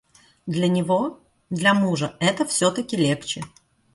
Для 0.47 0.67
него, 0.67 1.19
для 1.51 1.75
мужа, 1.75 2.15
это 2.19 2.43
всё-таки 2.43 2.97
легче. 2.97 3.43